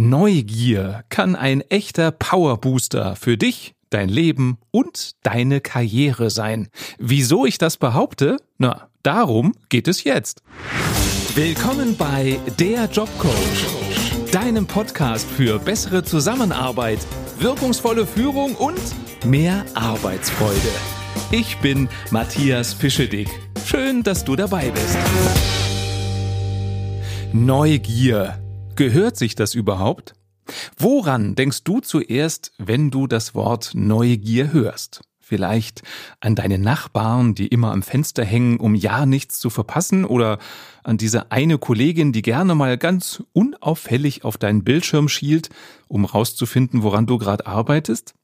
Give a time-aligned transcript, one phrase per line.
[0.00, 6.68] Neugier kann ein echter Powerbooster für dich, dein Leben und deine Karriere sein.
[7.00, 8.36] Wieso ich das behaupte?
[8.58, 10.44] Na, darum geht es jetzt.
[11.34, 17.00] Willkommen bei Der Jobcoach, deinem Podcast für bessere Zusammenarbeit,
[17.40, 18.80] wirkungsvolle Führung und
[19.26, 20.70] mehr Arbeitsfreude.
[21.32, 23.28] Ich bin Matthias Fischedick.
[23.66, 24.96] Schön, dass du dabei bist.
[27.32, 28.38] Neugier
[28.78, 30.12] Gehört sich das überhaupt?
[30.76, 35.00] Woran denkst du zuerst, wenn du das Wort Neugier hörst?
[35.18, 35.82] Vielleicht
[36.20, 40.38] an deine Nachbarn, die immer am Fenster hängen, um ja nichts zu verpassen, oder
[40.84, 45.50] an diese eine Kollegin, die gerne mal ganz unauffällig auf deinen Bildschirm schielt,
[45.88, 48.14] um rauszufinden, woran du gerade arbeitest?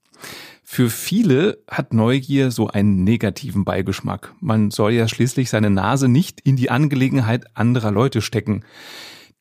[0.62, 4.32] Für viele hat Neugier so einen negativen Beigeschmack.
[4.38, 8.64] Man soll ja schließlich seine Nase nicht in die Angelegenheit anderer Leute stecken.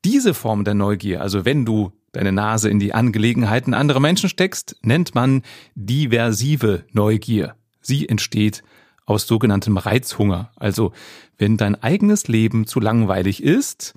[0.06, 4.76] Diese Form der Neugier, also wenn du deine Nase in die Angelegenheiten anderer Menschen steckst,
[4.82, 5.44] nennt man
[5.76, 7.56] diversive Neugier.
[7.82, 8.64] Sie entsteht
[9.06, 10.52] aus sogenanntem Reizhunger.
[10.56, 10.94] Also
[11.38, 13.94] wenn dein eigenes Leben zu langweilig ist,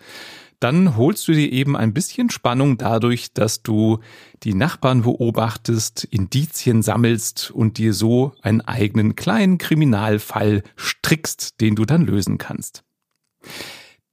[0.61, 3.99] dann holst du dir eben ein bisschen Spannung dadurch, dass du
[4.43, 11.85] die Nachbarn beobachtest, Indizien sammelst und dir so einen eigenen kleinen Kriminalfall strickst, den du
[11.85, 12.85] dann lösen kannst.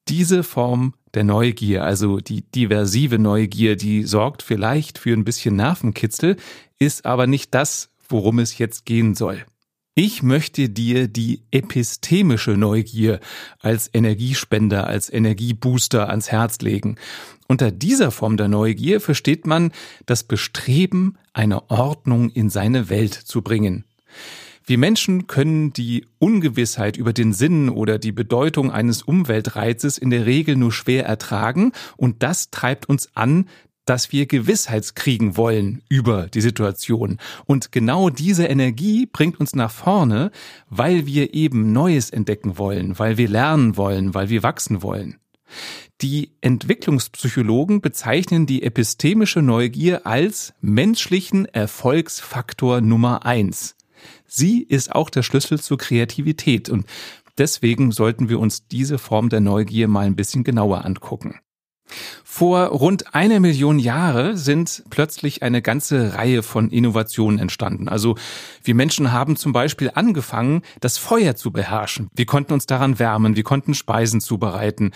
[0.09, 6.37] Diese Form der Neugier, also die diversive Neugier, die sorgt vielleicht für ein bisschen Nervenkitzel,
[6.79, 9.45] ist aber nicht das, worum es jetzt gehen soll.
[9.95, 13.19] Ich möchte dir die epistemische Neugier
[13.59, 16.97] als Energiespender, als Energiebooster ans Herz legen.
[17.47, 19.71] Unter dieser Form der Neugier versteht man
[20.07, 23.85] das Bestreben, eine Ordnung in seine Welt zu bringen.
[24.65, 30.25] Wir Menschen können die Ungewissheit über den Sinn oder die Bedeutung eines Umweltreizes in der
[30.25, 33.49] Regel nur schwer ertragen und das treibt uns an,
[33.85, 37.17] dass wir Gewissheit kriegen wollen über die Situation.
[37.45, 40.31] Und genau diese Energie bringt uns nach vorne,
[40.69, 45.17] weil wir eben Neues entdecken wollen, weil wir lernen wollen, weil wir wachsen wollen.
[46.01, 53.75] Die Entwicklungspsychologen bezeichnen die epistemische Neugier als menschlichen Erfolgsfaktor Nummer eins.
[54.25, 56.85] Sie ist auch der Schlüssel zur Kreativität und
[57.37, 61.39] deswegen sollten wir uns diese Form der Neugier mal ein bisschen genauer angucken.
[62.23, 67.87] Vor rund einer Million Jahre sind plötzlich eine ganze Reihe von Innovationen entstanden.
[67.87, 68.15] Also
[68.63, 72.09] wir Menschen haben zum Beispiel angefangen, das Feuer zu beherrschen.
[72.15, 74.91] Wir konnten uns daran wärmen, wir konnten Speisen zubereiten,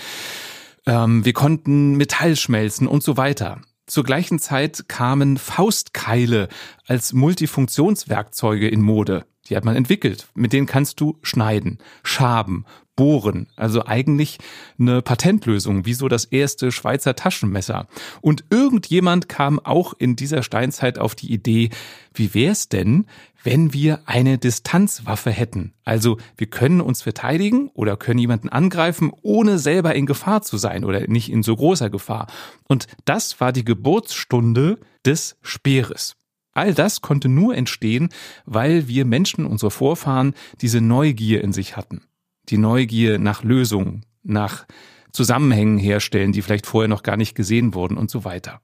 [0.86, 3.62] ähm, wir konnten Metall schmelzen und so weiter.
[3.88, 6.50] Zur gleichen Zeit kamen Faustkeile
[6.88, 9.26] als Multifunktionswerkzeuge in Mode.
[9.48, 10.28] Die hat man entwickelt.
[10.36, 12.66] Mit denen kannst du schneiden, schaben,
[12.98, 13.48] bohren.
[13.56, 14.40] Also eigentlich
[14.78, 17.88] eine Patentlösung, wie so das erste Schweizer Taschenmesser.
[18.20, 21.70] Und irgendjemand kam auch in dieser Steinzeit auf die Idee,
[22.14, 23.06] wie wär's denn,
[23.48, 25.74] wenn wir eine Distanzwaffe hätten?
[25.84, 30.84] Also wir können uns verteidigen oder können jemanden angreifen, ohne selber in Gefahr zu sein
[30.84, 32.28] oder nicht in so großer Gefahr.
[32.68, 36.16] Und das war die Geburtsstunde des Speeres.
[36.52, 38.10] All das konnte nur entstehen,
[38.46, 42.02] weil wir Menschen, unsere Vorfahren, diese Neugier in sich hatten
[42.50, 44.66] die Neugier nach Lösungen, nach
[45.12, 48.62] Zusammenhängen herstellen, die vielleicht vorher noch gar nicht gesehen wurden und so weiter.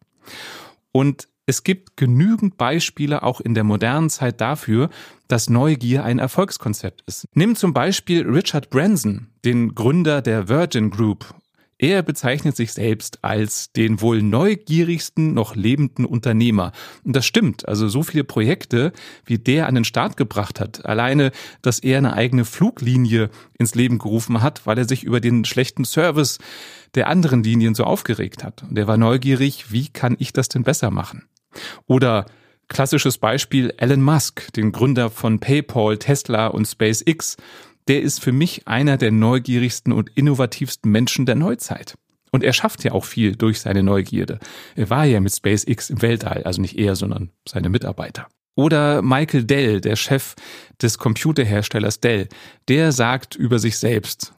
[0.91, 4.89] Und es gibt genügend Beispiele auch in der modernen Zeit dafür,
[5.27, 7.27] dass Neugier ein Erfolgskonzept ist.
[7.33, 11.33] Nimm zum Beispiel Richard Branson, den Gründer der Virgin Group
[11.83, 16.71] er bezeichnet sich selbst als den wohl neugierigsten noch lebenden Unternehmer.
[17.03, 17.67] Und das stimmt.
[17.67, 18.93] Also so viele Projekte,
[19.25, 20.85] wie der an den Start gebracht hat.
[20.85, 21.31] Alleine,
[21.61, 23.29] dass er eine eigene Fluglinie
[23.59, 26.37] ins Leben gerufen hat, weil er sich über den schlechten Service
[26.95, 28.63] der anderen Linien so aufgeregt hat.
[28.63, 31.23] Und er war neugierig, wie kann ich das denn besser machen?
[31.87, 32.25] Oder
[32.67, 37.37] klassisches Beispiel Elon Musk, den Gründer von PayPal, Tesla und SpaceX
[37.87, 41.95] der ist für mich einer der neugierigsten und innovativsten Menschen der Neuzeit.
[42.31, 44.39] Und er schafft ja auch viel durch seine Neugierde.
[44.75, 48.27] Er war ja mit SpaceX im Weltall, also nicht er, sondern seine Mitarbeiter.
[48.55, 50.35] Oder Michael Dell, der Chef
[50.81, 52.27] des Computerherstellers Dell,
[52.67, 54.33] der sagt über sich selbst,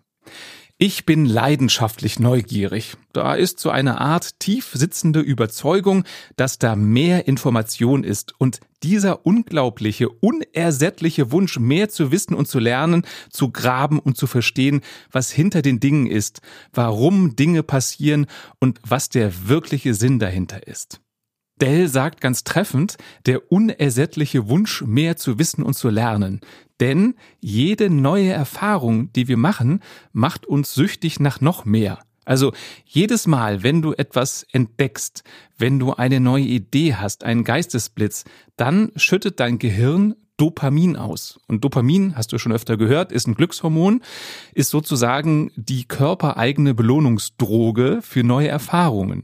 [0.77, 2.97] ich bin leidenschaftlich neugierig.
[3.13, 6.03] Da ist so eine Art tief sitzende Überzeugung,
[6.35, 12.59] dass da mehr Information ist und dieser unglaubliche, unersättliche Wunsch, mehr zu wissen und zu
[12.59, 14.81] lernen, zu graben und zu verstehen,
[15.11, 16.41] was hinter den Dingen ist,
[16.73, 18.27] warum Dinge passieren
[18.59, 20.99] und was der wirkliche Sinn dahinter ist.
[21.61, 26.41] Dell sagt ganz treffend, der unersättliche Wunsch, mehr zu wissen und zu lernen.
[26.79, 29.81] Denn jede neue Erfahrung, die wir machen,
[30.11, 31.99] macht uns süchtig nach noch mehr.
[32.25, 32.53] Also
[32.85, 35.23] jedes Mal, wenn du etwas entdeckst,
[35.57, 38.25] wenn du eine neue Idee hast, einen Geistesblitz,
[38.57, 41.39] dann schüttet dein Gehirn Dopamin aus.
[41.47, 44.01] Und Dopamin, hast du schon öfter gehört, ist ein Glückshormon,
[44.53, 49.23] ist sozusagen die körpereigene Belohnungsdroge für neue Erfahrungen.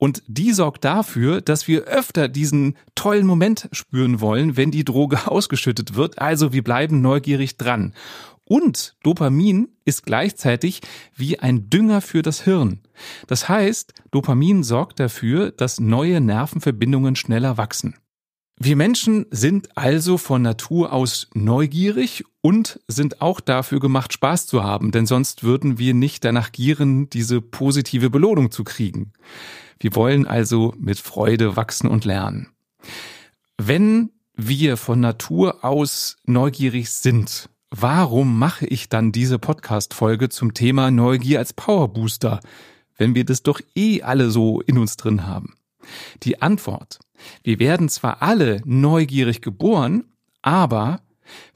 [0.00, 5.26] Und die sorgt dafür, dass wir öfter diesen tollen Moment spüren wollen, wenn die Droge
[5.30, 6.18] ausgeschüttet wird.
[6.18, 7.92] Also wir bleiben neugierig dran.
[8.44, 10.80] Und Dopamin ist gleichzeitig
[11.14, 12.80] wie ein Dünger für das Hirn.
[13.26, 17.94] Das heißt, Dopamin sorgt dafür, dass neue Nervenverbindungen schneller wachsen.
[18.62, 24.62] Wir Menschen sind also von Natur aus neugierig und sind auch dafür gemacht, Spaß zu
[24.62, 29.14] haben, denn sonst würden wir nicht danach gieren, diese positive Belohnung zu kriegen.
[29.78, 32.48] Wir wollen also mit Freude wachsen und lernen.
[33.56, 40.90] Wenn wir von Natur aus neugierig sind, warum mache ich dann diese Podcast-Folge zum Thema
[40.90, 42.40] Neugier als Powerbooster,
[42.98, 45.54] wenn wir das doch eh alle so in uns drin haben?
[46.22, 46.98] Die Antwort.
[47.42, 50.04] Wir werden zwar alle neugierig geboren,
[50.42, 51.00] aber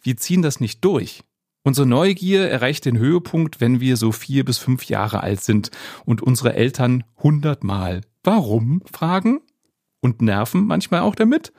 [0.02, 1.22] wir ziehen das nicht durch.
[1.62, 5.70] Unsere Neugier erreicht den Höhepunkt, wenn wir so vier bis fünf Jahre alt sind
[6.04, 9.40] und unsere Eltern hundertmal warum fragen
[10.00, 11.52] und nerven manchmal auch damit.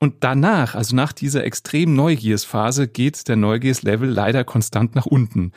[0.00, 5.52] Und danach, also nach dieser extremen Neugiersphase, geht der Neugierslevel leider konstant nach unten.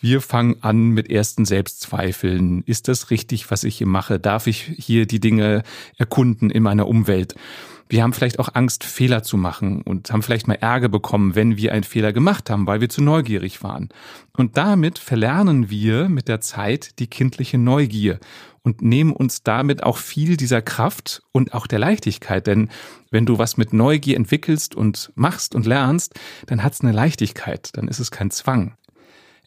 [0.00, 2.62] Wir fangen an mit ersten Selbstzweifeln.
[2.66, 4.18] Ist das richtig, was ich hier mache?
[4.20, 5.62] Darf ich hier die Dinge
[5.96, 7.34] erkunden in meiner Umwelt?
[7.88, 11.56] Wir haben vielleicht auch Angst, Fehler zu machen und haben vielleicht mal Ärger bekommen, wenn
[11.56, 13.90] wir einen Fehler gemacht haben, weil wir zu neugierig waren.
[14.36, 18.18] Und damit verlernen wir mit der Zeit die kindliche Neugier
[18.62, 22.46] und nehmen uns damit auch viel dieser Kraft und auch der Leichtigkeit.
[22.46, 22.70] Denn
[23.10, 26.14] wenn du was mit Neugier entwickelst und machst und lernst,
[26.46, 28.74] dann hat es eine Leichtigkeit, dann ist es kein Zwang.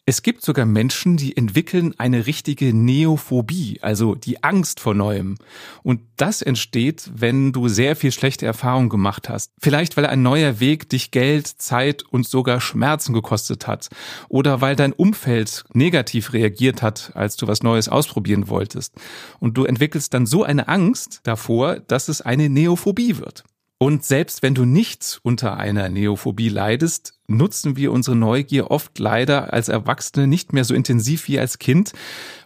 [0.08, 5.36] Es gibt sogar Menschen, die entwickeln eine richtige Neophobie, also die Angst vor Neuem.
[5.82, 9.52] Und das entsteht, wenn du sehr viel schlechte Erfahrungen gemacht hast.
[9.60, 13.90] Vielleicht weil ein neuer Weg dich Geld, Zeit und sogar Schmerzen gekostet hat.
[14.30, 18.94] Oder weil dein Umfeld negativ reagiert hat, als du was Neues ausprobieren wolltest.
[19.40, 23.44] Und du entwickelst dann so eine Angst davor, dass es eine Neophobie wird.
[23.78, 29.52] Und selbst wenn du nicht unter einer Neophobie leidest, nutzen wir unsere Neugier oft leider
[29.52, 31.92] als Erwachsene nicht mehr so intensiv wie als Kind,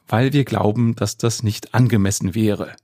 [0.06, 2.76] weil wir glauben, dass das nicht angemessen wäre.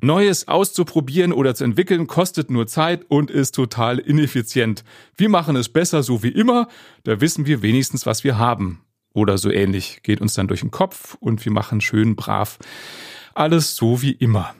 [0.00, 4.82] Neues auszuprobieren oder zu entwickeln kostet nur Zeit und ist total ineffizient.
[5.14, 6.68] Wir machen es besser so wie immer,
[7.04, 8.80] da wissen wir wenigstens, was wir haben.
[9.12, 12.58] Oder so ähnlich geht uns dann durch den Kopf und wir machen schön brav
[13.34, 14.54] alles so wie immer.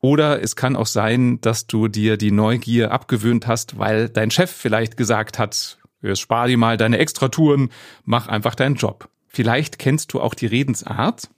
[0.00, 4.50] Oder es kann auch sein, dass du dir die Neugier abgewöhnt hast, weil dein Chef
[4.50, 5.78] vielleicht gesagt hat,
[6.14, 7.70] spar dir mal deine Extratouren,
[8.04, 9.08] mach einfach deinen Job.
[9.26, 11.28] Vielleicht kennst du auch die Redensart.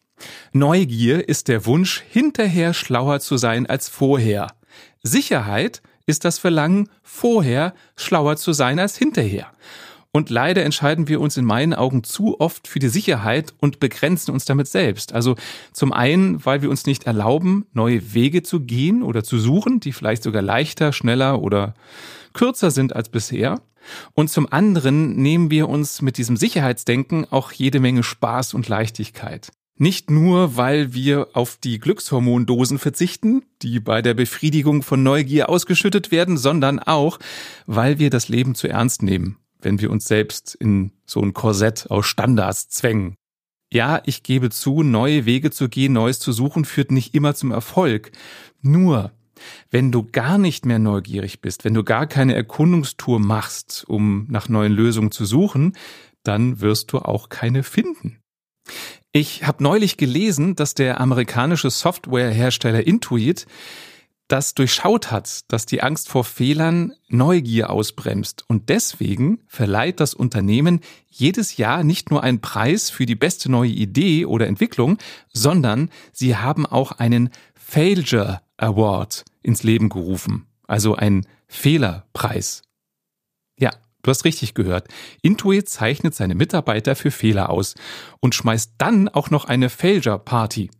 [0.52, 4.48] Neugier ist der Wunsch, hinterher schlauer zu sein als vorher.
[5.02, 9.52] Sicherheit ist das Verlangen, vorher schlauer zu sein als hinterher.
[10.14, 14.30] Und leider entscheiden wir uns in meinen Augen zu oft für die Sicherheit und begrenzen
[14.30, 15.14] uns damit selbst.
[15.14, 15.36] Also
[15.72, 19.92] zum einen, weil wir uns nicht erlauben, neue Wege zu gehen oder zu suchen, die
[19.92, 21.72] vielleicht sogar leichter, schneller oder
[22.34, 23.62] kürzer sind als bisher.
[24.12, 29.50] Und zum anderen nehmen wir uns mit diesem Sicherheitsdenken auch jede Menge Spaß und Leichtigkeit.
[29.78, 36.10] Nicht nur, weil wir auf die Glückshormondosen verzichten, die bei der Befriedigung von Neugier ausgeschüttet
[36.10, 37.18] werden, sondern auch,
[37.66, 41.90] weil wir das Leben zu ernst nehmen wenn wir uns selbst in so ein Korsett
[41.90, 43.16] aus Standards zwängen.
[43.72, 47.52] Ja, ich gebe zu, neue Wege zu gehen, Neues zu suchen, führt nicht immer zum
[47.52, 48.12] Erfolg.
[48.60, 49.12] Nur,
[49.70, 54.48] wenn du gar nicht mehr neugierig bist, wenn du gar keine Erkundungstour machst, um nach
[54.48, 55.74] neuen Lösungen zu suchen,
[56.22, 58.18] dann wirst du auch keine finden.
[59.12, 63.46] Ich habe neulich gelesen, dass der amerikanische Softwarehersteller Intuit
[64.28, 68.44] das durchschaut hat, dass die Angst vor Fehlern Neugier ausbremst.
[68.48, 73.70] Und deswegen verleiht das Unternehmen jedes Jahr nicht nur einen Preis für die beste neue
[73.70, 74.98] Idee oder Entwicklung,
[75.32, 80.46] sondern sie haben auch einen Failure Award ins Leben gerufen.
[80.66, 82.62] Also einen Fehlerpreis.
[83.58, 83.70] Ja,
[84.02, 84.88] du hast richtig gehört.
[85.20, 87.74] Intuit zeichnet seine Mitarbeiter für Fehler aus
[88.20, 90.70] und schmeißt dann auch noch eine Failure Party.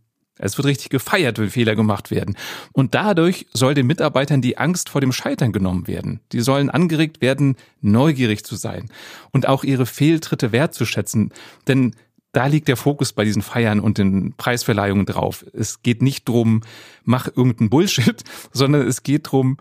[0.43, 2.37] Es wird richtig gefeiert, wenn Fehler gemacht werden.
[2.73, 6.21] Und dadurch soll den Mitarbeitern die Angst vor dem Scheitern genommen werden.
[6.33, 8.91] Die sollen angeregt werden, neugierig zu sein
[9.31, 11.33] und auch ihre Fehltritte wertzuschätzen.
[11.69, 11.95] Denn
[12.33, 15.45] da liegt der Fokus bei diesen Feiern und den Preisverleihungen drauf.
[15.53, 16.63] Es geht nicht drum,
[17.05, 19.59] mach irgendeinen Bullshit, sondern es geht drum,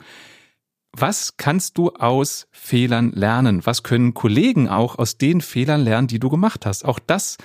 [0.93, 3.65] was kannst du aus Fehlern lernen?
[3.65, 6.83] Was können Kollegen auch aus den Fehlern lernen, die du gemacht hast?
[6.83, 7.37] Auch das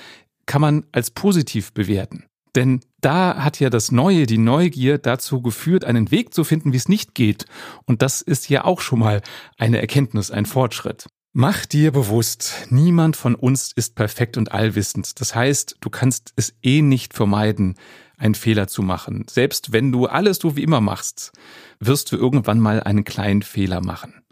[0.46, 2.24] kann man als positiv bewerten.
[2.56, 6.78] Denn da hat ja das Neue, die Neugier dazu geführt, einen Weg zu finden, wie
[6.78, 7.44] es nicht geht.
[7.84, 9.20] Und das ist ja auch schon mal
[9.58, 11.06] eine Erkenntnis, ein Fortschritt.
[11.34, 15.20] Mach dir bewusst, niemand von uns ist perfekt und allwissend.
[15.20, 17.74] Das heißt, du kannst es eh nicht vermeiden,
[18.16, 19.26] einen Fehler zu machen.
[19.28, 21.32] Selbst wenn du alles so wie immer machst,
[21.78, 24.24] wirst du irgendwann mal einen kleinen Fehler machen.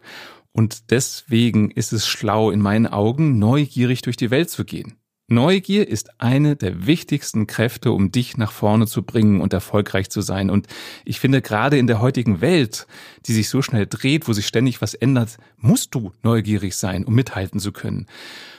[0.51, 4.97] Und deswegen ist es schlau, in meinen Augen, neugierig durch die Welt zu gehen.
[5.27, 10.21] Neugier ist eine der wichtigsten Kräfte, um dich nach vorne zu bringen und erfolgreich zu
[10.21, 10.51] sein.
[10.51, 10.67] Und
[11.07, 12.87] ich finde, gerade in der heutigen Welt,
[13.25, 17.15] die sich so schnell dreht, wo sich ständig was ändert, musst du neugierig sein, um
[17.15, 18.07] mithalten zu können.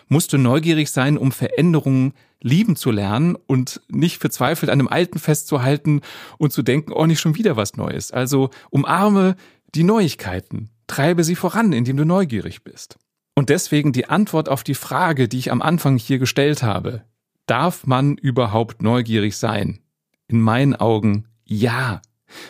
[0.07, 5.19] Musst du neugierig sein, um Veränderungen lieben zu lernen und nicht verzweifelt an einem Alten
[5.19, 6.01] festzuhalten
[6.39, 8.11] und zu denken, oh, nicht schon wieder was Neues.
[8.11, 9.35] Also umarme
[9.75, 12.97] die Neuigkeiten, treibe sie voran, indem du neugierig bist.
[13.35, 17.03] Und deswegen die Antwort auf die Frage, die ich am Anfang hier gestellt habe.
[17.45, 19.79] Darf man überhaupt neugierig sein?
[20.27, 22.01] In meinen Augen ja.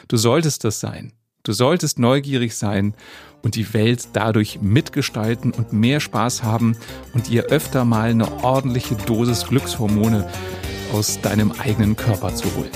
[0.08, 1.12] Du solltest das sein.
[1.44, 2.94] Du solltest neugierig sein
[3.42, 6.78] und die Welt dadurch mitgestalten und mehr Spaß haben
[7.14, 10.28] und dir öfter mal eine ordentliche Dosis Glückshormone
[10.94, 12.72] aus deinem eigenen Körper zu holen.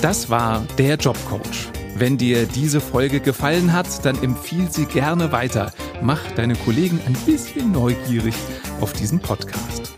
[0.00, 1.70] Das war der Jobcoach.
[1.96, 5.72] Wenn dir diese Folge gefallen hat, dann empfiehl sie gerne weiter.
[6.02, 8.34] Mach deine Kollegen ein bisschen neugierig
[8.80, 9.94] auf diesen Podcast.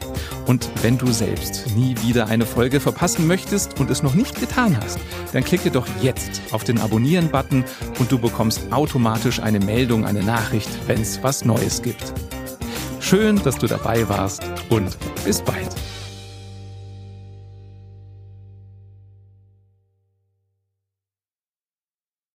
[0.46, 4.78] Und wenn du selbst nie wieder eine Folge verpassen möchtest und es noch nicht getan
[4.80, 4.98] hast,
[5.32, 7.64] dann klicke doch jetzt auf den Abonnieren-Button
[7.98, 12.14] und du bekommst automatisch eine Meldung, eine Nachricht, wenn es was Neues gibt.
[13.00, 15.68] Schön, dass du dabei warst und bis bald.